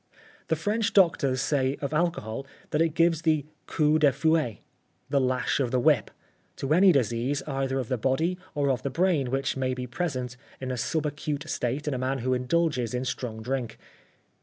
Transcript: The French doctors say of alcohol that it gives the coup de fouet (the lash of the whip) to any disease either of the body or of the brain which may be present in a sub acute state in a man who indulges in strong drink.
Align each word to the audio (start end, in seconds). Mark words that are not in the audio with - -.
The 0.47 0.55
French 0.55 0.93
doctors 0.93 1.41
say 1.41 1.77
of 1.79 1.93
alcohol 1.93 2.47
that 2.71 2.81
it 2.81 2.95
gives 2.95 3.21
the 3.21 3.45
coup 3.67 3.99
de 3.99 4.11
fouet 4.11 4.57
(the 5.11 5.21
lash 5.21 5.59
of 5.59 5.69
the 5.69 5.79
whip) 5.79 6.09
to 6.55 6.73
any 6.73 6.91
disease 6.91 7.43
either 7.43 7.77
of 7.77 7.87
the 7.87 7.99
body 7.99 8.35
or 8.55 8.71
of 8.71 8.81
the 8.81 8.89
brain 8.89 9.29
which 9.29 9.55
may 9.55 9.75
be 9.75 9.85
present 9.85 10.37
in 10.59 10.71
a 10.71 10.75
sub 10.77 11.05
acute 11.05 11.47
state 11.47 11.87
in 11.87 11.93
a 11.93 11.99
man 11.99 12.17
who 12.17 12.33
indulges 12.33 12.95
in 12.95 13.05
strong 13.05 13.43
drink. 13.43 13.77